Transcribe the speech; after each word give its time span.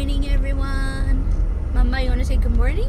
morning, 0.00 0.30
everyone. 0.30 1.22
Mama, 1.74 2.00
you 2.00 2.08
want 2.08 2.20
to 2.20 2.24
say 2.24 2.38
good 2.38 2.56
morning? 2.56 2.88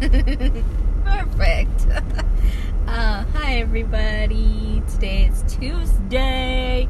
Perfect. 1.04 1.86
uh, 2.88 3.22
hi, 3.22 3.58
everybody. 3.58 4.82
Today 4.90 5.26
is 5.26 5.44
Tuesday, 5.46 6.88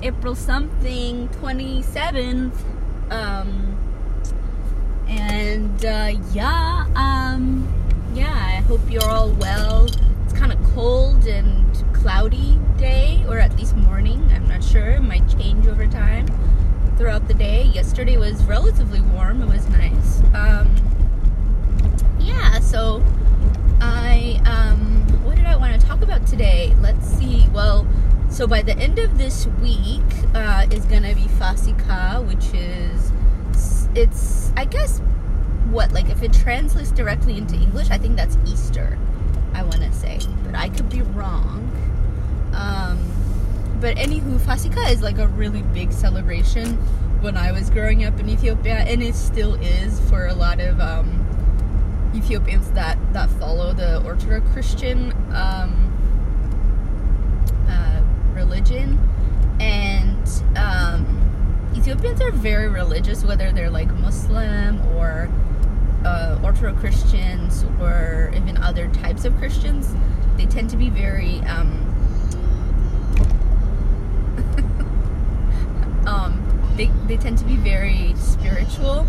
April 0.00 0.36
something, 0.36 1.28
27th. 1.30 2.54
Um, 3.10 3.76
and 5.08 5.84
uh, 5.84 6.12
yeah, 6.32 6.86
um, 6.94 7.66
yeah, 8.14 8.32
I 8.32 8.60
hope 8.60 8.82
you're 8.88 9.02
all 9.10 9.30
well. 9.30 9.88
It's 10.22 10.32
kind 10.34 10.52
of 10.52 10.62
cold 10.72 11.26
and 11.26 11.84
cloudy 11.92 12.60
day, 12.78 13.24
or 13.26 13.40
at 13.40 13.56
least 13.58 13.74
morning. 13.74 14.22
I'm 14.32 14.46
not 14.46 14.62
sure. 14.62 14.90
It 14.90 15.02
might 15.02 15.28
change 15.36 15.66
over 15.66 15.88
time 15.88 16.28
throughout 16.96 17.28
the 17.28 17.34
day. 17.34 17.64
Yesterday 17.64 18.16
was 18.16 18.42
relatively 18.44 19.00
warm. 19.00 19.42
It 19.42 19.48
was 19.48 19.68
nice. 19.68 20.20
Um, 20.34 20.74
yeah, 22.20 22.60
so 22.60 23.02
I 23.80 24.40
um, 24.46 25.02
what 25.24 25.36
did 25.36 25.46
I 25.46 25.56
want 25.56 25.80
to 25.80 25.86
talk 25.86 26.02
about 26.02 26.26
today? 26.26 26.74
Let's 26.80 27.06
see. 27.06 27.48
Well, 27.52 27.86
so 28.30 28.46
by 28.46 28.62
the 28.62 28.76
end 28.78 28.98
of 28.98 29.18
this 29.18 29.46
week 29.60 30.00
uh, 30.34 30.66
is 30.70 30.84
gonna 30.86 31.14
be 31.14 31.26
Fasika, 31.38 32.26
which 32.26 32.54
is 32.54 33.12
it's 33.94 34.52
I 34.56 34.64
guess 34.64 35.00
what 35.70 35.92
like 35.92 36.08
if 36.10 36.22
it 36.22 36.32
translates 36.32 36.90
directly 36.90 37.36
into 37.36 37.56
English, 37.56 37.90
I 37.90 37.98
think 37.98 38.16
that's 38.16 38.36
Easter. 38.46 38.98
I 39.54 39.62
want 39.62 39.82
to 39.82 39.92
say, 39.92 40.18
but 40.44 40.54
I 40.54 40.68
could 40.70 40.88
be 40.88 41.02
wrong. 41.02 41.70
Um, 42.54 43.11
but 43.82 43.96
anywho, 43.96 44.38
Fasika 44.38 44.92
is 44.92 45.02
like 45.02 45.18
a 45.18 45.26
really 45.26 45.62
big 45.74 45.92
celebration 45.92 46.76
when 47.20 47.36
I 47.36 47.50
was 47.50 47.68
growing 47.68 48.04
up 48.04 48.18
in 48.20 48.28
Ethiopia, 48.28 48.76
and 48.76 49.02
it 49.02 49.16
still 49.16 49.56
is 49.56 49.98
for 50.08 50.28
a 50.28 50.34
lot 50.34 50.60
of 50.60 50.80
um, 50.80 52.12
Ethiopians 52.14 52.70
that 52.70 52.96
that 53.12 53.28
follow 53.40 53.72
the 53.72 54.00
Orthodox 54.04 54.48
Christian 54.52 55.10
um, 55.34 55.74
uh, 57.68 58.00
religion, 58.34 59.00
and 59.58 60.28
um, 60.56 61.72
Ethiopians 61.74 62.20
are 62.20 62.30
very 62.30 62.68
religious, 62.68 63.24
whether 63.24 63.50
they're 63.50 63.68
like 63.68 63.92
Muslim 63.94 64.80
or 64.94 65.28
uh, 66.04 66.38
Orthodox 66.44 66.78
Christians 66.78 67.64
or 67.80 68.30
even 68.36 68.58
other 68.58 68.86
types 68.90 69.24
of 69.24 69.36
Christians. 69.38 69.92
They 70.36 70.46
tend 70.46 70.70
to 70.70 70.76
be 70.76 70.88
very 70.88 71.40
um, 71.40 71.92
um, 76.06 76.61
they, 76.76 76.90
they 77.06 77.16
tend 77.16 77.38
to 77.38 77.44
be 77.44 77.56
very 77.56 78.14
spiritual 78.16 79.06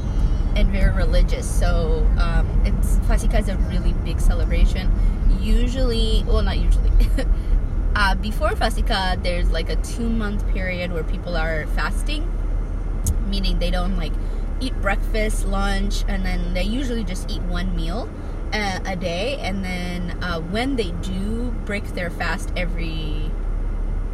and 0.56 0.69
very 0.69 0.92
religious. 0.94 1.50
So 1.50 2.08
um, 2.17 2.47
it's 2.66 2.97
Fasika 3.08 3.39
is 3.39 3.50
a 3.50 3.58
really 3.58 3.94
big 4.06 4.19
celebration. 4.19 4.92
Usually, 5.42 6.23
well, 6.28 6.41
not 6.41 6.58
usually. 6.58 6.91
uh, 7.95 8.16
before 8.16 8.50
Fasika, 8.52 9.22
there's 9.23 9.52
like 9.52 9.69
a 9.69 9.75
two 9.78 10.09
month 10.09 10.47
period 10.50 10.91
where 10.91 11.03
people 11.03 11.36
are 11.36 11.66
fasting, 11.67 12.31
meaning 13.28 13.59
they 13.59 13.72
don't 13.72 13.97
like 13.97 14.14
eat 14.59 14.80
breakfast, 14.81 15.45
lunch, 15.45 16.03
and 16.08 16.25
then 16.25 16.53
they 16.53 16.64
usually 16.64 17.03
just 17.03 17.30
eat 17.30 17.41
one 17.44 17.75
meal 17.75 18.09
uh, 18.53 18.80
a 18.86 18.95
day. 18.95 19.38
And 19.41 19.64
then 19.64 20.11
uh, 20.23 20.39
when 20.39 20.75
they 20.75 20.91
do 21.02 21.52
break 21.66 21.86
their 21.95 22.09
fast 22.09 22.52
every 22.56 23.31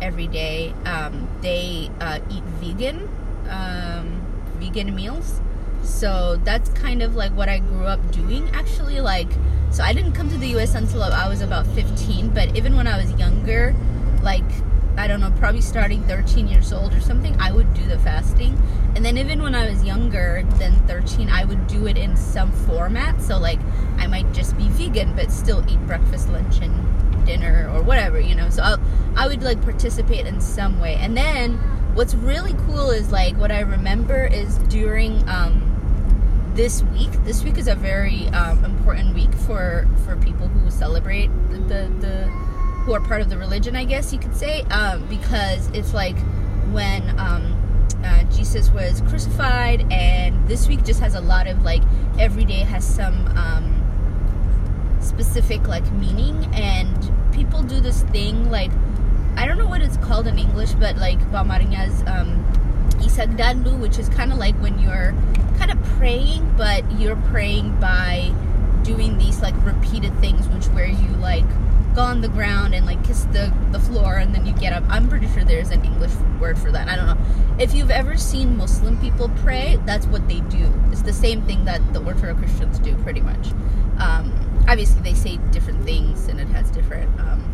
every 0.02 0.28
day, 0.28 0.74
um, 0.86 1.28
they 1.42 1.92
uh, 2.00 2.20
eat 2.32 2.44
vegan 2.62 3.10
um, 3.50 4.22
vegan 4.58 4.96
meals. 4.96 5.42
So 5.84 6.40
that's 6.44 6.70
kind 6.70 7.02
of 7.02 7.16
like 7.16 7.32
what 7.32 7.50
I 7.50 7.60
grew 7.60 7.86
up 7.86 8.12
doing 8.12 8.50
actually. 8.54 9.02
Like, 9.02 9.30
so 9.72 9.84
I 9.84 9.94
didn't 9.94 10.14
come 10.14 10.30
to 10.30 10.38
the 10.38 10.48
US 10.58 10.76
until 10.76 11.04
I 11.04 11.28
was 11.28 11.42
about 11.42 11.66
15, 11.68 12.30
but 12.30 12.56
even 12.56 12.76
when 12.76 12.88
I 12.88 12.98
was 13.02 13.12
younger, 13.14 13.76
like, 14.22 14.44
I 14.98 15.08
don't 15.08 15.22
know, 15.22 15.32
probably 15.32 15.62
starting 15.62 16.04
13 16.04 16.48
years 16.48 16.74
old 16.74 16.94
or 16.94 17.00
something, 17.00 17.36
I 17.40 17.52
would 17.52 17.74
do 17.74 17.86
the 17.86 17.98
fasting. 18.00 18.62
And 18.96 19.06
then 19.06 19.18
even 19.18 19.42
when 19.42 19.56
I 19.56 19.70
was 19.70 19.84
younger 19.84 20.44
than 20.58 20.76
13, 20.88 21.30
I 21.30 21.46
would 21.46 21.68
do 21.68 21.88
it 21.88 21.98
in 21.98 22.18
some 22.18 22.52
format. 22.52 23.22
So, 23.22 23.38
like, 23.38 23.60
I 23.98 24.08
might 24.08 24.34
just 24.34 24.58
be 24.58 24.68
vegan, 24.70 25.16
but 25.16 25.32
still 25.32 25.64
eat 25.70 25.80
breakfast, 25.88 26.30
lunch, 26.30 26.60
and 26.62 27.26
dinner 27.26 27.72
or 27.74 27.82
whatever, 27.82 28.20
you 28.20 28.36
know. 28.36 28.50
So 28.50 28.64
I'll, 28.64 28.82
I 29.16 29.28
would 29.28 29.44
like 29.44 29.62
participate 29.62 30.26
in 30.26 30.42
some 30.42 30.80
way. 30.80 30.96
And 30.96 31.16
then 31.16 31.60
what's 31.94 32.16
really 32.16 32.54
cool 32.66 32.92
is 32.92 33.12
like 33.12 33.36
what 33.38 33.52
I 33.52 33.62
remember 33.62 34.26
is 34.26 34.58
during 34.70 35.28
um, 35.30 36.52
this 36.56 36.84
week. 36.84 37.12
This 37.24 37.44
week 37.44 37.58
is 37.58 37.68
a 37.68 37.76
very 37.76 38.28
um, 38.30 38.64
important 38.64 39.14
week 39.14 39.34
for 39.34 39.88
for 40.06 40.16
people 40.18 40.48
who 40.48 40.70
celebrate 40.72 41.28
the, 41.50 41.58
the, 41.58 41.94
the 42.00 42.50
who 42.84 42.94
are 42.94 43.02
part 43.02 43.22
of 43.22 43.30
the 43.30 43.38
religion, 43.38 43.76
I 43.76 43.84
guess 43.84 44.12
you 44.14 44.20
could 44.20 44.36
say, 44.36 44.62
um, 44.64 45.06
because 45.08 45.68
it's 45.70 45.94
like 45.94 46.18
when 46.72 47.20
um, 47.20 47.56
uh, 48.04 48.24
Jesus 48.36 48.70
was 48.72 49.02
crucified, 49.02 49.86
and 49.92 50.48
this 50.48 50.68
week 50.68 50.84
just 50.84 51.00
has 51.00 51.16
a 51.16 51.22
lot 51.22 51.48
of 51.48 51.64
like 51.64 51.84
every 52.18 52.46
day 52.46 52.60
has 52.60 52.86
some 52.86 53.28
um, 53.38 54.98
specific 55.02 55.68
like 55.68 55.90
meaning, 55.94 56.46
and 56.54 57.12
people 57.34 57.62
do 57.64 57.80
this 57.80 58.04
thing 58.04 58.50
like 58.50 58.72
what 59.80 59.88
it's 59.88 59.98
called 60.06 60.28
in 60.28 60.38
English, 60.38 60.74
but 60.74 60.98
like 60.98 61.20
Bamarinya's 61.32 62.02
um, 62.02 62.44
Isagdandu, 63.00 63.80
which 63.80 63.98
is 63.98 64.10
kind 64.10 64.34
of 64.34 64.38
like 64.38 64.56
when 64.56 64.78
you're 64.80 65.14
kind 65.58 65.72
of 65.72 65.82
praying, 65.98 66.54
but 66.58 66.84
you're 67.00 67.16
praying 67.16 67.80
by 67.80 68.34
doing 68.84 69.18
these 69.18 69.42
like 69.42 69.56
repeated 69.66 70.14
things, 70.20 70.48
which 70.50 70.66
where 70.68 70.88
you 70.88 71.08
like 71.18 71.46
go 71.96 72.02
on 72.02 72.20
the 72.20 72.28
ground 72.28 72.76
and 72.76 72.86
like 72.86 73.02
kiss 73.06 73.24
the, 73.26 73.54
the 73.72 73.80
floor 73.80 74.18
and 74.18 74.36
then 74.36 74.46
you 74.46 74.54
get 74.54 74.74
up. 74.74 74.84
I'm 74.90 75.08
pretty 75.08 75.28
sure 75.30 75.46
there's 75.46 75.70
an 75.70 75.86
English 75.86 76.14
word 76.42 76.60
for 76.60 76.72
that. 76.72 76.90
I 76.90 76.98
don't 76.98 77.06
know. 77.06 77.18
If 77.58 77.74
you've 77.74 77.92
ever 77.92 78.18
seen 78.18 78.58
Muslim 78.58 79.00
people 79.00 79.30
pray, 79.38 79.80
that's 79.86 80.06
what 80.08 80.28
they 80.28 80.42
do. 80.42 80.74
It's 80.92 81.04
the 81.04 81.14
same 81.14 81.42
thing 81.44 81.64
that 81.66 81.94
the 81.94 82.04
Orthodox 82.04 82.40
Christians 82.40 82.80
do, 82.80 82.96
pretty 82.98 83.22
much. 83.22 83.52
Um, 83.98 84.34
obviously, 84.68 85.02
they 85.02 85.14
say 85.14 85.38
different 85.52 85.86
things 85.86 86.28
and 86.28 86.40
it 86.40 86.48
has 86.50 86.70
different 86.70 87.18
um, 87.20 87.46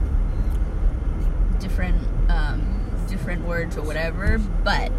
different 1.60 2.02
um, 2.30 3.06
different 3.08 3.46
words 3.46 3.78
or 3.78 3.82
whatever, 3.82 4.38
but 4.64 4.92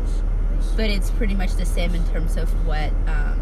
but 0.76 0.90
it's 0.90 1.10
pretty 1.10 1.34
much 1.34 1.54
the 1.54 1.66
same 1.66 1.94
in 1.94 2.06
terms 2.08 2.36
of 2.36 2.48
what 2.66 2.92
um, 3.06 3.40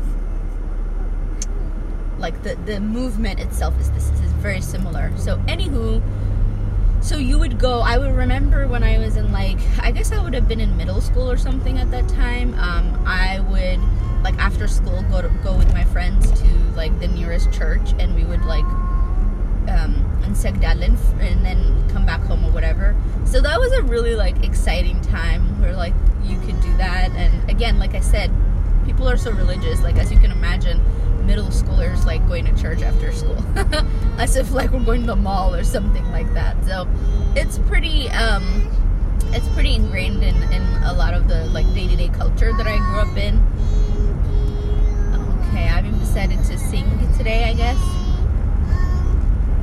like 2.18 2.42
the 2.42 2.54
the 2.66 2.80
movement 2.80 3.40
itself 3.40 3.78
is 3.80 3.90
this 3.92 4.08
is 4.10 4.32
very 4.32 4.60
similar. 4.60 5.12
So 5.16 5.38
anywho, 5.46 6.02
so 7.02 7.16
you 7.16 7.38
would 7.38 7.58
go. 7.58 7.80
I 7.80 7.98
would 7.98 8.14
remember 8.14 8.66
when 8.66 8.82
I 8.82 8.98
was 8.98 9.16
in 9.16 9.32
like 9.32 9.58
I 9.80 9.90
guess 9.90 10.12
I 10.12 10.22
would 10.22 10.34
have 10.34 10.48
been 10.48 10.60
in 10.60 10.76
middle 10.76 11.00
school 11.00 11.30
or 11.30 11.36
something 11.36 11.78
at 11.78 11.90
that 11.90 12.08
time. 12.08 12.54
Um, 12.54 13.02
I 13.06 13.40
would 13.40 13.80
like 14.22 14.36
after 14.38 14.66
school 14.66 15.02
go 15.10 15.20
to, 15.22 15.28
go 15.42 15.56
with 15.56 15.72
my 15.74 15.84
friends 15.84 16.30
to 16.40 16.48
like 16.74 16.98
the 17.00 17.08
nearest 17.08 17.52
church, 17.52 17.92
and 17.98 18.14
we 18.14 18.24
would 18.24 18.42
like 18.44 18.64
um, 19.68 20.13
and 20.24 20.34
Segdalin 20.34 20.96
and 21.20 21.44
then 21.44 21.88
come 21.90 22.04
back 22.06 22.20
home 22.22 22.44
or 22.44 22.50
whatever. 22.50 22.94
So 23.24 23.40
that 23.40 23.58
was 23.58 23.72
a 23.72 23.82
really 23.82 24.14
like 24.14 24.44
exciting 24.44 25.00
time 25.02 25.60
where 25.60 25.74
like 25.74 25.94
you 26.22 26.38
could 26.40 26.60
do 26.60 26.76
that. 26.76 27.10
And 27.12 27.50
again, 27.50 27.78
like 27.78 27.94
I 27.94 28.00
said, 28.00 28.30
people 28.84 29.08
are 29.08 29.16
so 29.16 29.30
religious. 29.32 29.80
Like 29.82 29.96
as 29.96 30.10
you 30.10 30.18
can 30.18 30.30
imagine, 30.30 30.82
middle 31.26 31.48
schoolers 31.48 32.04
like 32.04 32.26
going 32.28 32.44
to 32.46 32.60
church 32.60 32.82
after 32.82 33.12
school, 33.12 33.42
as 34.18 34.36
if 34.36 34.52
like 34.52 34.70
we're 34.70 34.84
going 34.84 35.02
to 35.02 35.06
the 35.06 35.16
mall 35.16 35.54
or 35.54 35.64
something 35.64 36.06
like 36.10 36.32
that. 36.34 36.62
So 36.64 36.88
it's 37.34 37.58
pretty. 37.58 38.08
Um, 38.10 38.70
it's 39.28 39.48
pretty 39.48 39.74
ingrained 39.74 40.22
in, 40.22 40.42
in 40.52 40.62
a 40.84 40.92
lot 40.92 41.12
of 41.12 41.26
the 41.26 41.46
like 41.46 41.66
day-to-day 41.74 42.08
culture 42.10 42.52
that 42.52 42.66
I 42.68 42.76
grew 42.76 43.00
up 43.00 43.16
in. 43.16 43.42
Okay, 45.48 45.68
I've 45.68 45.98
decided 45.98 46.38
to 46.44 46.58
sing 46.58 46.86
today, 47.16 47.44
I 47.44 47.54
guess 47.54 48.03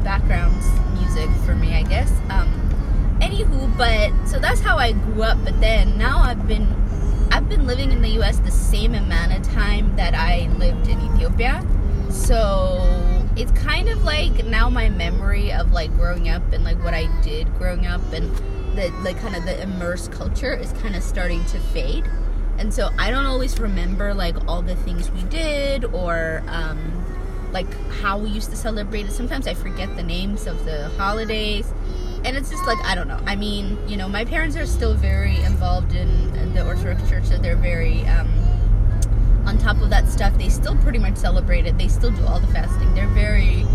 background 0.03 0.55
music 0.93 1.29
for 1.45 1.55
me, 1.55 1.75
I 1.75 1.83
guess. 1.83 2.11
Um, 2.29 2.49
anywho, 3.21 3.75
but 3.77 4.27
so 4.27 4.39
that's 4.39 4.61
how 4.61 4.77
I 4.77 4.93
grew 4.93 5.23
up. 5.23 5.37
But 5.43 5.59
then 5.61 5.97
now 5.97 6.19
I've 6.19 6.47
been 6.47 6.67
I've 7.31 7.47
been 7.47 7.65
living 7.65 7.91
in 7.91 8.01
the 8.01 8.09
U.S. 8.09 8.39
the 8.39 8.51
same 8.51 8.93
amount 8.93 9.33
of 9.33 9.43
time 9.53 9.95
that 9.95 10.13
I 10.13 10.49
lived 10.57 10.87
in 10.87 10.99
Ethiopia. 10.99 11.65
So 12.09 13.21
it's 13.37 13.51
kind 13.53 13.87
of 13.87 14.03
like 14.03 14.45
now 14.45 14.69
my 14.69 14.89
memory 14.89 15.51
of 15.51 15.71
like 15.71 15.93
growing 15.95 16.27
up 16.29 16.51
and 16.51 16.63
like 16.63 16.83
what 16.83 16.93
I 16.93 17.07
did 17.21 17.53
growing 17.57 17.87
up 17.87 18.01
and 18.11 18.29
the 18.75 18.89
like 19.03 19.17
kind 19.19 19.35
of 19.35 19.45
the 19.45 19.61
immersed 19.61 20.11
culture 20.11 20.53
is 20.53 20.73
kind 20.73 20.95
of 20.95 21.03
starting 21.03 21.43
to 21.45 21.59
fade. 21.59 22.09
And 22.57 22.73
so 22.73 22.89
I 22.99 23.09
don't 23.11 23.25
always 23.25 23.59
remember 23.59 24.13
like 24.13 24.35
all 24.47 24.61
the 24.61 24.75
things 24.75 25.09
we 25.11 25.23
did 25.23 25.85
or 25.85 26.43
um, 26.47 26.77
like 27.51 27.71
how 28.01 28.17
we 28.17 28.29
used 28.29 28.49
to 28.51 28.55
celebrate 28.55 29.05
it. 29.05 29.11
Sometimes 29.11 29.47
I 29.47 29.53
forget 29.53 29.95
the 29.95 30.03
names 30.03 30.47
of 30.47 30.65
the 30.65 30.89
holidays. 30.97 31.71
And 32.23 32.37
it's 32.37 32.51
just 32.51 32.65
like, 32.67 32.77
I 32.85 32.93
don't 32.93 33.07
know. 33.07 33.19
I 33.25 33.35
mean, 33.35 33.77
you 33.87 33.97
know, 33.97 34.07
my 34.07 34.25
parents 34.25 34.55
are 34.55 34.67
still 34.67 34.93
very 34.93 35.37
involved 35.37 35.93
in 35.93 36.31
the 36.53 36.65
Orthodox 36.65 37.09
Church, 37.09 37.25
so 37.25 37.37
they're 37.37 37.55
very, 37.55 38.05
um, 38.07 38.29
on 39.45 39.57
top 39.57 39.81
of 39.81 39.89
that 39.89 40.07
stuff, 40.07 40.37
they 40.37 40.49
still 40.49 40.75
pretty 40.77 40.99
much 40.99 41.15
celebrate 41.15 41.65
it. 41.65 41.77
They 41.77 41.87
still 41.87 42.11
do 42.11 42.25
all 42.25 42.39
the 42.39 42.47
fasting. 42.47 42.93
They're 42.93 43.07
very 43.07 43.65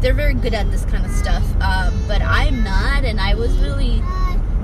they're 0.00 0.14
very 0.14 0.34
good 0.34 0.52
at 0.52 0.70
this 0.70 0.84
kind 0.84 1.04
of 1.04 1.10
stuff. 1.12 1.42
Um, 1.60 1.94
but 2.06 2.20
I'm 2.22 2.62
not, 2.62 3.04
and 3.04 3.20
I 3.20 3.34
was 3.34 3.56
really 3.58 4.02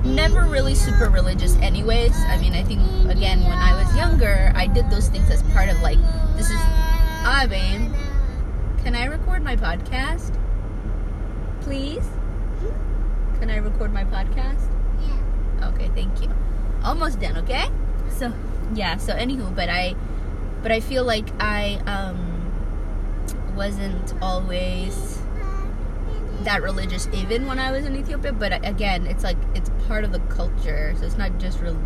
never 0.03 0.43
really 0.43 0.75
super 0.75 1.09
religious 1.09 1.55
anyways. 1.57 2.15
I 2.27 2.37
mean, 2.39 2.53
I 2.53 2.63
think 2.63 2.81
again 3.09 3.41
when 3.43 3.57
I 3.57 3.81
was 3.81 3.95
younger, 3.95 4.51
I 4.55 4.67
did 4.67 4.89
those 4.89 5.09
things 5.09 5.29
as 5.29 5.41
part 5.53 5.69
of 5.69 5.79
like 5.81 5.97
this 6.35 6.49
is 6.49 6.59
ah 6.59 7.45
babe. 7.49 7.91
Can 8.83 8.95
I 8.95 9.05
record 9.05 9.43
my 9.43 9.55
podcast? 9.55 10.37
Please? 11.61 12.05
Can 13.39 13.49
I 13.49 13.57
record 13.57 13.93
my 13.93 14.03
podcast? 14.03 14.67
Yeah. 15.01 15.69
Okay, 15.69 15.89
thank 15.95 16.21
you. 16.21 16.29
Almost 16.83 17.21
done, 17.21 17.37
okay? 17.37 17.67
So 18.09 18.33
yeah, 18.73 18.97
so 18.97 19.13
anywho, 19.13 19.55
but 19.55 19.69
I 19.69 19.95
but 20.61 20.71
I 20.71 20.81
feel 20.81 21.05
like 21.05 21.27
I 21.39 21.75
um 21.87 22.51
wasn't 23.55 24.13
always 24.21 25.19
that 26.41 26.61
religious 26.61 27.07
even 27.13 27.47
when 27.47 27.59
I 27.59 27.71
was 27.71 27.85
in 27.85 27.95
Ethiopia. 27.95 28.33
But 28.33 28.65
again, 28.67 29.07
it's 29.07 29.23
like 29.23 29.37
it's 29.55 29.69
part 29.87 30.03
of 30.03 30.11
the 30.11 30.19
culture, 30.27 30.93
so 30.99 31.05
it's 31.05 31.17
not 31.17 31.39
just 31.39 31.61
real 31.61 31.79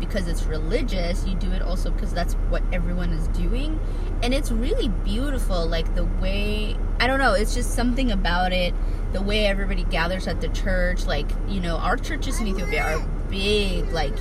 because 0.00 0.26
it's 0.26 0.42
religious. 0.44 1.24
You 1.26 1.36
do 1.36 1.52
it 1.52 1.62
also 1.62 1.90
because 1.90 2.12
that's 2.12 2.34
what 2.48 2.62
everyone 2.72 3.10
is 3.10 3.28
doing, 3.28 3.78
and 4.22 4.34
it's 4.34 4.50
really 4.50 4.88
beautiful. 4.88 5.66
Like 5.66 5.94
the 5.94 6.04
way 6.04 6.76
I 6.98 7.06
don't 7.06 7.18
know, 7.20 7.34
it's 7.34 7.54
just 7.54 7.74
something 7.74 8.10
about 8.10 8.52
it. 8.52 8.74
The 9.12 9.22
way 9.22 9.46
everybody 9.46 9.84
gathers 9.84 10.26
at 10.26 10.40
the 10.40 10.48
church, 10.48 11.06
like 11.06 11.30
you 11.46 11.60
know, 11.60 11.76
our 11.76 11.96
churches 11.96 12.40
in 12.40 12.48
Ethiopia 12.48 12.82
are 12.82 13.08
big, 13.28 13.90
like 13.92 14.14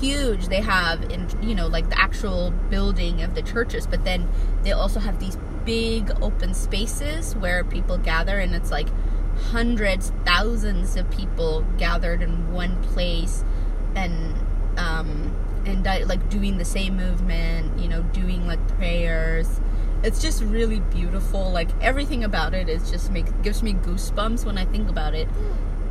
huge 0.00 0.48
they 0.48 0.60
have 0.60 1.02
in 1.10 1.28
you 1.42 1.54
know 1.54 1.66
like 1.66 1.88
the 1.88 2.00
actual 2.00 2.50
building 2.70 3.22
of 3.22 3.34
the 3.34 3.42
churches 3.42 3.86
but 3.86 4.04
then 4.04 4.28
they 4.62 4.72
also 4.72 5.00
have 5.00 5.18
these 5.20 5.36
big 5.64 6.10
open 6.22 6.54
spaces 6.54 7.34
where 7.36 7.64
people 7.64 7.98
gather 7.98 8.38
and 8.38 8.54
it's 8.54 8.70
like 8.70 8.88
hundreds 9.50 10.12
thousands 10.24 10.96
of 10.96 11.08
people 11.10 11.64
gathered 11.78 12.22
in 12.22 12.52
one 12.52 12.82
place 12.82 13.44
and 13.94 14.34
um 14.78 15.34
and 15.66 15.84
like 16.08 16.30
doing 16.30 16.56
the 16.56 16.64
same 16.64 16.96
movement 16.96 17.78
you 17.78 17.88
know 17.88 18.02
doing 18.02 18.46
like 18.46 18.66
prayers. 18.76 19.60
It's 20.02 20.22
just 20.22 20.42
really 20.42 20.78
beautiful. 20.80 21.50
Like 21.50 21.68
everything 21.80 22.22
about 22.22 22.54
it 22.54 22.68
is 22.68 22.90
just 22.90 23.10
make 23.10 23.26
gives 23.42 23.62
me 23.62 23.74
goosebumps 23.74 24.44
when 24.44 24.56
i 24.56 24.64
think 24.64 24.88
about 24.88 25.14
it. 25.14 25.28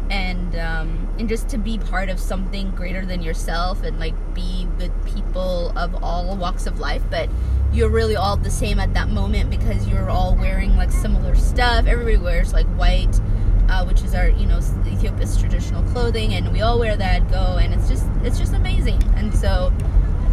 And 0.10 0.56
um, 0.56 1.13
and 1.19 1.28
just 1.28 1.50
to 1.50 1.57
be 1.57 1.78
part 1.78 2.07
of 2.07 2.18
something 2.18 2.72
greater 2.72 3.06
than 3.06 3.22
yourself 3.22 3.84
and 3.84 4.00
like 4.00 4.16
be 4.34 4.66
with 4.78 4.92
people 5.06 5.78
of 5.78 6.01
all 6.01 6.38
walks 6.38 6.66
of 6.66 6.80
life 6.80 7.04
but 7.10 7.30
you're 7.74 7.89
really 7.89 8.16
all 8.16 8.38
the 8.38 8.50
same 8.50 8.80
at 8.80 8.94
that 8.94 9.10
moment 9.10 9.50
because 9.50 9.88
you're 9.88 10.10
all 10.10 10.36
wearing 10.36 10.78
like 10.78 10.92
similar 10.92 11.36
stuff. 11.36 11.86
Everybody 11.86 12.18
wears 12.18 12.54
like 12.54 12.66
white 12.78 13.19
uh, 13.69 13.83
which 13.85 14.01
is 14.03 14.13
our 14.13 14.29
you 14.29 14.45
know 14.45 14.59
ethiopia's 14.85 15.37
traditional 15.37 15.83
clothing 15.91 16.33
and 16.33 16.51
we 16.51 16.61
all 16.61 16.79
wear 16.79 16.95
that 16.95 17.29
go 17.29 17.57
and 17.57 17.73
it's 17.73 17.87
just 17.87 18.05
it's 18.23 18.37
just 18.37 18.53
amazing 18.53 19.01
and 19.15 19.35
so 19.35 19.71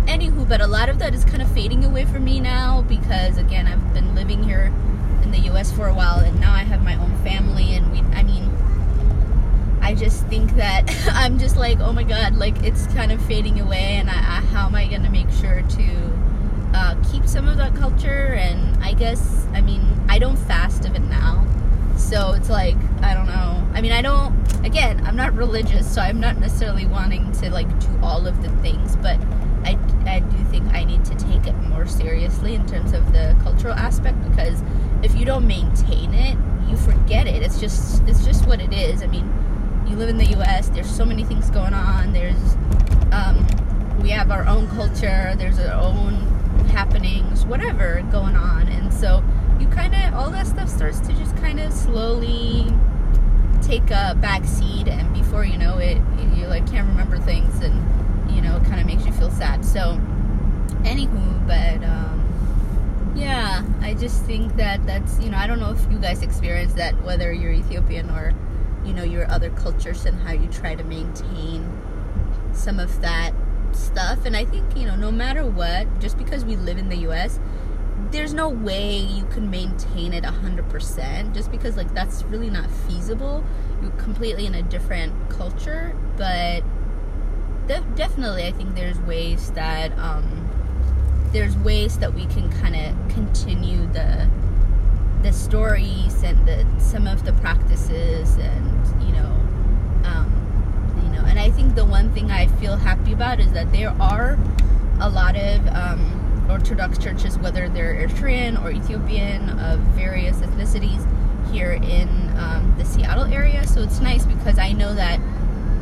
anywho 0.06 0.48
but 0.48 0.60
a 0.60 0.66
lot 0.66 0.88
of 0.88 0.98
that 0.98 1.14
is 1.14 1.24
kind 1.24 1.42
of 1.42 1.50
fading 1.52 1.84
away 1.84 2.04
from 2.04 2.24
me 2.24 2.40
now 2.40 2.82
because 2.82 3.36
again 3.38 3.66
i've 3.66 3.94
been 3.94 4.14
living 4.14 4.42
here 4.42 4.72
in 5.22 5.30
the 5.30 5.38
us 5.38 5.72
for 5.72 5.88
a 5.88 5.94
while 5.94 6.18
and 6.18 6.38
now 6.40 6.52
i 6.52 6.62
have 6.62 6.82
my 6.82 6.94
own 6.96 7.16
family 7.22 7.74
and 7.74 7.90
we 7.90 7.98
i 8.16 8.22
mean 8.22 8.50
I 9.84 9.94
just 9.94 10.26
think 10.28 10.56
that 10.56 10.84
I'm 11.12 11.38
just 11.38 11.56
like, 11.56 11.78
oh 11.80 11.92
my 11.92 12.04
god, 12.04 12.36
like 12.36 12.56
it's 12.64 12.86
kind 12.88 13.12
of 13.12 13.22
fading 13.26 13.60
away, 13.60 13.96
and 13.96 14.08
I, 14.08 14.14
I, 14.14 14.40
how 14.50 14.66
am 14.66 14.74
I 14.74 14.86
gonna 14.88 15.10
make 15.10 15.30
sure 15.30 15.60
to 15.60 16.12
uh, 16.72 16.94
keep 17.12 17.26
some 17.26 17.46
of 17.46 17.58
that 17.58 17.74
culture? 17.74 18.32
And 18.32 18.82
I 18.82 18.94
guess, 18.94 19.46
I 19.52 19.60
mean, 19.60 19.82
I 20.08 20.18
don't 20.18 20.38
fast 20.38 20.86
of 20.86 20.94
it 20.94 21.02
now, 21.02 21.46
so 22.14 22.30
it's 22.30 22.48
like, 22.48 22.76
I 23.02 23.12
don't 23.12 23.26
know. 23.26 23.66
I 23.74 23.80
mean, 23.80 23.90
I 23.90 24.00
don't. 24.00 24.32
Again, 24.64 25.04
I'm 25.04 25.16
not 25.16 25.34
religious, 25.34 25.92
so 25.92 26.00
I'm 26.00 26.20
not 26.20 26.38
necessarily 26.38 26.86
wanting 26.86 27.32
to 27.32 27.50
like 27.50 27.68
do 27.80 27.88
all 28.04 28.28
of 28.28 28.40
the 28.40 28.50
things, 28.62 28.94
but 28.94 29.18
I, 29.64 29.76
I 30.06 30.20
do 30.20 30.36
think 30.44 30.72
I 30.72 30.84
need 30.84 31.04
to 31.06 31.16
take 31.16 31.48
it 31.48 31.54
more 31.54 31.86
seriously 31.86 32.54
in 32.54 32.64
terms 32.68 32.92
of 32.92 33.12
the 33.12 33.36
cultural 33.42 33.74
aspect 33.74 34.16
because 34.30 34.62
if 35.02 35.16
you 35.16 35.24
don't 35.24 35.44
maintain 35.44 36.14
it, 36.14 36.38
you 36.70 36.76
forget 36.76 37.26
it. 37.26 37.42
It's 37.42 37.58
just 37.58 38.04
it's 38.06 38.24
just 38.24 38.46
what 38.46 38.60
it 38.60 38.72
is. 38.72 39.02
I 39.02 39.08
mean 39.08 39.28
you 39.88 39.96
live 39.96 40.08
in 40.08 40.16
the 40.16 40.26
U.S. 40.36 40.68
There's 40.68 40.88
so 40.88 41.04
many 41.04 41.24
things 41.24 41.50
going 41.50 41.74
on. 41.74 42.12
There's 42.12 42.54
um, 43.10 43.44
we 44.00 44.10
have 44.10 44.30
our 44.30 44.46
own 44.46 44.68
culture. 44.68 45.34
There's 45.36 45.58
our 45.58 45.82
own 45.82 46.14
happenings, 46.68 47.44
whatever 47.44 48.06
going 48.12 48.36
on, 48.36 48.68
and 48.68 48.94
so 48.94 49.24
you 49.60 49.66
kind 49.68 49.94
of 49.94 50.14
all 50.14 50.30
that 50.30 50.46
stuff 50.46 50.68
starts 50.68 51.00
to 51.00 51.12
just 51.14 51.36
kind 51.36 51.60
of 51.60 51.72
slowly 51.72 52.66
take 53.62 53.90
a 53.90 54.16
back 54.20 54.44
seat, 54.44 54.88
and 54.88 55.12
before 55.14 55.44
you 55.44 55.58
know 55.58 55.78
it, 55.78 55.98
you 56.36 56.46
like 56.46 56.68
can't 56.70 56.86
remember 56.88 57.18
things, 57.18 57.62
and 57.62 58.34
you 58.34 58.40
know 58.42 58.56
it 58.56 58.64
kind 58.64 58.80
of 58.80 58.86
makes 58.86 59.04
you 59.06 59.12
feel 59.12 59.30
sad. 59.30 59.64
So, 59.64 60.00
anywho, 60.82 61.46
but. 61.46 61.86
Um, 61.86 62.20
yeah, 63.16 63.64
I 63.80 63.94
just 63.94 64.24
think 64.24 64.56
that 64.56 64.84
that's, 64.86 65.20
you 65.20 65.30
know, 65.30 65.38
I 65.38 65.46
don't 65.46 65.60
know 65.60 65.70
if 65.70 65.80
you 65.88 66.00
guys 66.00 66.20
experience 66.22 66.74
that, 66.74 67.00
whether 67.04 67.32
you're 67.32 67.52
Ethiopian 67.52 68.10
or 68.10 68.34
you 68.84 68.92
know 68.92 69.02
your 69.02 69.28
other 69.30 69.50
cultures 69.50 70.04
and 70.04 70.18
how 70.20 70.32
you 70.32 70.46
try 70.48 70.74
to 70.74 70.84
maintain 70.84 71.66
some 72.52 72.78
of 72.78 73.00
that 73.00 73.32
stuff 73.72 74.24
and 74.24 74.36
i 74.36 74.44
think 74.44 74.76
you 74.76 74.86
know 74.86 74.94
no 74.94 75.10
matter 75.10 75.44
what 75.44 76.00
just 76.00 76.16
because 76.16 76.44
we 76.44 76.54
live 76.56 76.78
in 76.78 76.88
the 76.88 76.96
us 76.96 77.40
there's 78.10 78.34
no 78.34 78.48
way 78.48 78.96
you 78.98 79.24
can 79.26 79.50
maintain 79.50 80.12
it 80.12 80.24
100% 80.24 81.34
just 81.34 81.50
because 81.50 81.76
like 81.76 81.92
that's 81.94 82.22
really 82.24 82.50
not 82.50 82.70
feasible. 82.70 83.44
You're 83.80 83.90
completely 83.92 84.46
in 84.46 84.54
a 84.54 84.62
different 84.62 85.12
culture 85.30 85.96
but 86.16 86.62
de- 87.66 87.84
definitely 87.96 88.46
i 88.46 88.52
think 88.52 88.74
there's 88.74 88.98
ways 89.00 89.50
that 89.52 89.96
um 89.98 90.48
there's 91.32 91.56
ways 91.58 91.98
that 91.98 92.14
we 92.14 92.26
can 92.26 92.50
kind 92.60 92.76
of 92.76 93.14
continue 93.14 93.84
the 93.88 94.28
the 95.22 95.32
stories 95.32 96.22
and 96.22 96.46
the 96.46 96.64
some 96.78 97.06
of 97.06 97.24
the 97.24 97.32
practices 97.34 98.36
and 98.36 99.02
you 99.04 99.12
know 99.12 99.32
um, 100.04 100.30
you 101.02 101.10
know 101.10 101.24
and 101.26 101.38
I 101.38 101.50
think 101.50 101.74
the 101.74 101.84
one 101.84 102.12
thing 102.12 102.30
I 102.30 102.46
feel 102.46 102.76
happy 102.76 103.12
about 103.14 103.40
is 103.40 103.50
that 103.52 103.72
there 103.72 103.90
are 104.00 104.38
a 105.00 105.08
lot 105.08 105.34
of 105.34 105.66
um, 105.68 106.23
Orthodox 106.50 106.98
churches 106.98 107.38
whether 107.38 107.68
they're 107.68 107.94
Eritrean 107.94 108.62
or 108.62 108.70
Ethiopian 108.70 109.50
of 109.58 109.80
various 109.94 110.36
ethnicities 110.38 111.04
here 111.52 111.72
in 111.72 112.08
um, 112.38 112.74
the 112.78 112.84
Seattle 112.84 113.24
area 113.24 113.66
so 113.66 113.82
it's 113.82 114.00
nice 114.00 114.24
because 114.24 114.58
I 114.58 114.72
know 114.72 114.94
that 114.94 115.20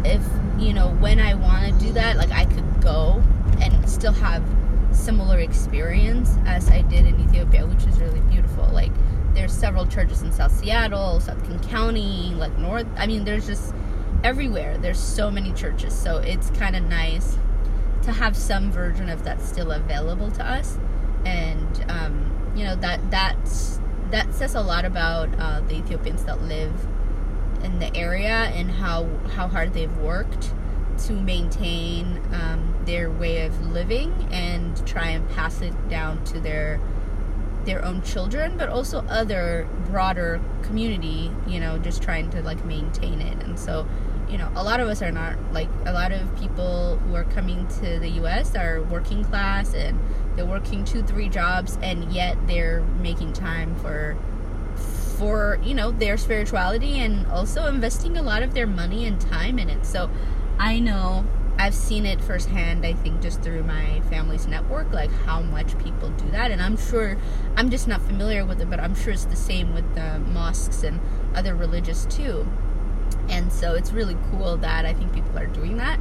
if 0.05 0.23
you 0.59 0.73
know 0.73 0.91
when 0.95 1.21
I 1.21 1.35
want 1.35 1.73
to 1.73 1.87
do 1.87 1.93
that 1.93 2.17
like 2.17 2.31
I 2.31 2.45
could 2.45 2.81
go 2.81 3.23
and 3.61 3.89
still 3.89 4.13
have 4.13 4.45
similar 4.93 5.39
experience 5.41 6.37
as 6.47 6.69
I 6.71 6.83
did 6.83 7.07
in 7.07 7.21
Ethiopia 7.21 7.67
which 7.67 7.85
is 7.85 7.99
really 8.01 8.21
beautiful 8.21 8.69
like 8.73 8.93
there's 9.35 9.53
several 9.53 9.87
churches 9.87 10.23
in 10.23 10.33
South 10.33 10.53
Seattle, 10.53 11.21
South 11.21 11.43
King 11.47 11.59
County, 11.61 12.35
like 12.35 12.57
North. 12.59 12.87
I 12.97 13.07
mean, 13.07 13.25
there's 13.25 13.47
just 13.47 13.75
everywhere. 14.23 14.79
There's 14.79 14.99
so 14.99 15.31
many 15.31 15.53
churches, 15.53 15.95
so 15.95 16.19
it's 16.19 16.51
kind 16.51 16.77
of 16.77 16.83
nice 16.85 17.37
to 18.03 18.13
have 18.13 18.37
some 18.37 18.71
version 18.71 19.09
of 19.09 19.25
that 19.25 19.41
still 19.41 19.73
available 19.73 20.31
to 20.33 20.45
us, 20.45 20.79
and 21.25 21.85
um, 21.89 22.53
you 22.55 22.65
know 22.65 22.77
that 22.77 23.11
that's 23.11 23.81
that 24.11 24.35
says 24.35 24.55
a 24.55 24.61
lot 24.61 24.85
about 24.85 25.29
uh, 25.39 25.61
the 25.63 25.77
Ethiopians 25.77 26.25
that 26.25 26.43
live 26.43 26.73
in 27.63 27.79
the 27.79 27.95
area 27.97 28.51
and 28.55 28.71
how 28.71 29.07
how 29.35 29.49
hard 29.49 29.73
they've 29.73 29.97
worked 29.99 30.53
to 30.99 31.13
maintain 31.13 32.21
um, 32.33 32.77
their 32.85 33.11
way 33.11 33.47
of 33.47 33.69
living 33.69 34.13
and 34.31 34.87
try 34.87 35.09
and 35.09 35.29
pass 35.31 35.61
it 35.63 35.89
down 35.89 36.23
to 36.25 36.41
their 36.41 36.81
their 37.65 37.85
own 37.85 38.03
children 38.03 38.57
but 38.59 38.69
also 38.69 38.99
other 39.09 39.69
broader 39.87 40.41
community 40.63 41.31
you 41.47 41.61
know 41.61 41.79
just 41.79 42.03
trying 42.03 42.29
to 42.31 42.43
like 42.43 42.65
maintain 42.65 43.21
it. 43.21 43.43
And 43.43 43.59
so 43.59 43.87
you 44.33 44.39
know 44.39 44.51
a 44.57 44.65
lot 44.65 44.81
of 44.81 44.89
us 44.89 45.03
are 45.03 45.13
not 45.13 45.37
like 45.53 45.69
a 45.85 45.93
lot 45.93 46.11
of 46.11 46.37
people 46.41 46.97
who 46.97 47.15
are 47.15 47.25
coming 47.25 47.69
to 47.69 47.99
the 47.99 48.09
us 48.09 48.55
are 48.57 48.83
working 48.85 49.23
class 49.23 49.75
and 49.75 49.99
they're 50.35 50.47
working 50.47 50.85
two 50.85 51.03
three 51.03 51.29
jobs 51.29 51.79
and 51.83 52.11
yet 52.11 52.37
they're 52.47 52.81
making 53.01 53.33
time 53.35 53.77
for 53.77 54.17
for 55.19 55.61
you 55.63 55.75
know 55.75 55.91
their 55.91 56.17
spirituality 56.17 56.99
and 56.99 57.27
also 57.27 57.67
investing 57.67 58.17
a 58.17 58.23
lot 58.23 58.43
of 58.43 58.55
their 58.55 58.67
money 58.67 59.05
and 59.05 59.21
time 59.21 59.59
in 59.59 59.69
it 59.69 59.85
so 59.85 60.11
i 60.59 60.79
know 60.79 61.25
I've 61.59 61.75
seen 61.75 62.07
it 62.07 62.21
firsthand, 62.21 62.85
I 62.85 62.95
think, 62.95 63.21
just 63.21 63.43
through 63.43 63.63
my 63.63 64.01
family's 64.09 64.49
network, 64.49 64.91
like 64.93 65.13
how 65.27 65.43
much 65.43 65.79
people 65.79 66.09
do 66.09 66.29
that. 66.31 66.51
And 66.51 66.63
I'm 66.63 66.77
sure, 66.77 67.17
I'm 67.57 67.71
just 67.71 67.87
not 67.87 68.01
familiar 68.03 68.45
with 68.45 68.61
it, 68.61 68.71
but 68.71 68.81
I'm 68.81 68.95
sure 68.95 69.13
it's 69.13 69.27
the 69.27 69.37
same 69.37 69.75
with 69.75 69.95
the 69.95 70.19
mosques 70.19 70.83
and 70.83 70.99
other 71.35 71.55
religious 71.55 72.07
too. 72.07 72.49
And 73.29 73.53
so 73.53 73.75
it's 73.75 73.93
really 73.93 74.17
cool 74.31 74.57
that 74.59 74.85
I 74.85 74.95
think 74.95 75.13
people 75.13 75.39
are 75.39 75.47
doing 75.47 75.77
that. 75.79 75.99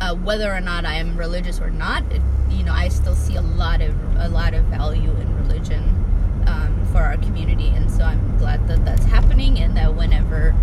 uh, 0.00 0.14
whether 0.14 0.52
or 0.52 0.60
not 0.60 0.84
I 0.84 0.94
am 0.94 1.16
religious 1.16 1.60
or 1.60 1.70
not, 1.70 2.04
it, 2.12 2.22
you 2.50 2.64
know, 2.64 2.72
I 2.72 2.88
still 2.88 3.14
see 3.14 3.36
a 3.36 3.42
lot 3.42 3.80
of 3.82 3.94
a 4.16 4.28
lot 4.28 4.54
of 4.54 4.64
value 4.66 5.10
in 5.10 5.36
religion 5.36 5.82
um, 6.46 6.86
for 6.92 6.98
our 6.98 7.16
community, 7.18 7.68
and 7.68 7.90
so 7.90 8.04
I'm 8.04 8.38
glad 8.38 8.66
that 8.68 8.84
that's 8.84 9.04
happening, 9.04 9.58
and 9.60 9.76
that 9.76 9.94
whenever 9.94 10.54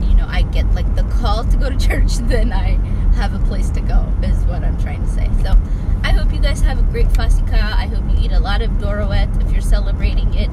you 0.00 0.14
know 0.14 0.26
I 0.28 0.42
get 0.42 0.66
like 0.74 0.94
the 0.94 1.02
call 1.04 1.44
to 1.44 1.56
go 1.56 1.70
to 1.70 1.76
church, 1.88 2.16
then 2.28 2.52
I 2.52 2.78
have 3.16 3.34
a 3.34 3.40
place 3.46 3.70
to 3.70 3.80
go. 3.80 4.06
Is 4.22 4.44
what 4.46 4.62
I'm 4.64 4.78
trying 4.80 5.02
to 5.02 5.08
say. 5.10 5.28
So 5.42 5.56
I 6.04 6.12
hope 6.12 6.32
you 6.32 6.40
guys 6.40 6.60
have 6.62 6.78
a 6.78 6.82
great 6.82 7.08
Fasika. 7.08 7.54
I 7.60 7.86
hope 7.86 8.04
you 8.16 8.24
eat 8.24 8.32
a 8.32 8.40
lot 8.40 8.62
of 8.62 8.70
Dorowet 8.72 9.28
if 9.44 9.52
you're 9.52 9.60
celebrating 9.62 10.32
it. 10.34 10.48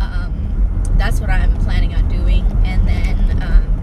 Um, 0.00 0.82
that's 0.98 1.20
what 1.20 1.30
I'm 1.30 1.56
planning 1.58 1.94
on 1.94 2.08
doing, 2.08 2.44
and 2.64 2.86
then 2.88 3.42
um, 3.42 3.82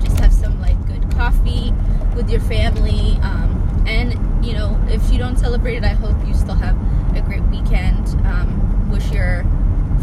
some 0.52 0.62
like 0.62 0.88
good 0.88 1.16
coffee 1.16 1.74
with 2.16 2.30
your 2.30 2.42
family. 2.42 3.18
Um, 3.22 3.84
and 3.88 4.46
you 4.46 4.54
know, 4.54 4.80
if 4.90 5.12
you 5.12 5.18
don't 5.18 5.38
celebrate 5.38 5.78
it, 5.78 5.84
I 5.84 5.90
hope 5.90 6.16
you 6.28 6.34
still 6.34 6.56
have 6.56 6.76
a 7.16 7.22
great 7.22 7.44
weekend. 7.44 8.08
Um, 8.26 8.90
wish 8.92 9.10
your 9.12 9.46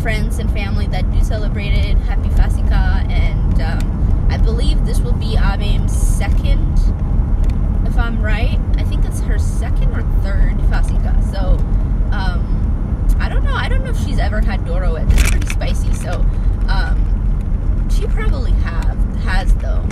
friends 0.03 0.39
and 0.39 0.51
family 0.53 0.87
that 0.89 1.11
do 1.11 1.23
celebrate 1.23 1.73
it 1.73 1.97
happy 1.99 2.29
Fasika, 2.31 3.09
and 3.11 3.61
um, 3.61 4.29
I 4.31 4.37
believe 4.39 4.85
this 4.87 5.01
will 5.01 5.15
be 5.15 5.37
Abim's 5.37 5.97
second, 5.97 6.73
if 7.87 7.97
I'm 7.97 8.23
right. 8.23 8.59
I 8.77 8.85
think 8.85 9.05
it's 9.05 9.21
her 9.21 9.39
second 9.39 9.95
or 9.95 10.03
third 10.23 10.57
Fasika. 10.71 11.31
So 11.33 11.59
um, 12.15 13.17
I 13.19 13.29
don't 13.29 13.45
know. 13.45 13.55
I 13.55 13.69
don't 13.69 13.85
know 13.85 13.91
if 13.91 14.05
she's 14.05 14.19
ever 14.19 14.41
had 14.41 14.65
Doro. 14.65 14.97
It's 14.97 15.31
pretty 15.31 15.47
spicy, 15.49 15.93
so 15.95 16.13
um, 16.69 17.89
she 17.91 18.07
probably 18.07 18.53
have 18.53 18.97
has 19.25 19.55
though. 19.57 19.85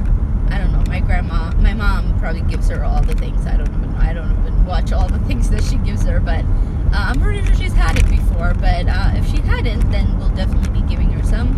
I. 1.30 1.54
My 1.54 1.74
mom 1.74 2.18
probably 2.18 2.42
gives 2.42 2.68
her 2.68 2.84
all 2.84 3.02
the 3.02 3.14
things. 3.14 3.46
I 3.46 3.56
don't 3.56 3.68
even. 3.68 3.94
I 3.94 4.12
don't 4.12 4.30
even 4.40 4.64
watch 4.66 4.92
all 4.92 5.08
the 5.08 5.18
things 5.20 5.50
that 5.50 5.62
she 5.64 5.76
gives 5.78 6.02
her, 6.04 6.20
but 6.20 6.44
uh, 6.44 7.12
I'm 7.12 7.20
pretty 7.20 7.44
sure 7.46 7.54
she's 7.54 7.72
had 7.72 7.98
it 7.98 8.08
before. 8.08 8.54
But 8.54 8.86
uh, 8.88 9.12
if 9.14 9.26
she 9.30 9.38
hadn't, 9.38 9.90
then 9.90 10.18
we'll 10.18 10.30
definitely 10.30 10.80
be 10.80 10.86
giving 10.86 11.10
her 11.12 11.22
some. 11.22 11.48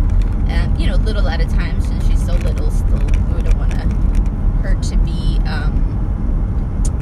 Um, 0.49 0.75
you 0.79 0.87
know, 0.87 0.95
little 0.95 1.27
at 1.27 1.41
a 1.41 1.45
time 1.45 1.79
since 1.81 2.07
she's 2.07 2.25
so 2.25 2.33
little. 2.33 2.71
Still, 2.71 2.99
we 3.35 3.41
don't 3.43 3.57
want 3.57 3.73
her 3.73 4.75
to 4.75 4.97
be. 4.97 5.39
Um, 5.45 5.85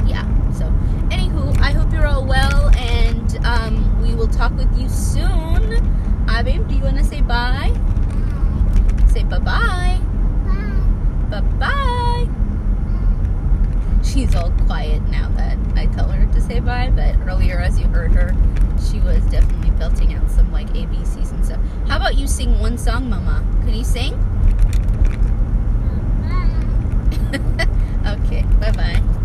yeah. 0.06 0.24
So, 0.52 0.64
anywho, 1.14 1.58
I 1.60 1.72
hope 1.72 1.92
you're 1.92 2.06
all 2.06 2.24
well, 2.24 2.70
and 2.76 3.38
um, 3.44 4.00
we 4.02 4.14
will 4.14 4.28
talk 4.28 4.52
with 4.56 4.70
you 4.78 4.88
soon. 4.88 5.26
Abim, 6.26 6.68
do 6.68 6.74
you 6.74 6.82
want 6.82 6.98
to 6.98 7.04
say 7.04 7.20
bye? 7.20 7.72
Say 9.08 9.24
bye 9.24 9.38
bye. 9.38 10.00
Bye 11.30 11.40
bye. 11.40 12.28
She's 14.02 14.34
all 14.34 14.50
quiet 14.66 15.02
now 15.08 15.28
that 15.36 15.58
I 15.76 15.86
tell 15.86 16.10
her 16.86 16.86
to 16.86 16.96
say 16.96 17.12
bye, 17.12 17.16
but 17.16 17.28
earlier, 17.28 17.60
as 17.60 17.78
you 17.78 17.86
heard 17.86 18.12
her, 18.12 18.34
she 18.90 19.00
was 19.00 19.22
definitely 19.26 19.70
belting 19.72 20.14
out 20.14 20.30
some 20.30 20.50
like 20.52 20.68
ABCs 20.68 21.32
and 21.32 21.44
stuff. 21.44 21.60
How 21.86 21.96
about 21.96 22.16
you 22.16 22.26
sing 22.26 22.58
one 22.58 22.78
song, 22.78 23.08
Mama? 23.08 23.44
Can 23.62 23.74
you 23.74 23.84
sing? 23.84 24.14
okay, 28.06 28.42
bye 28.60 28.72
bye. 28.72 29.17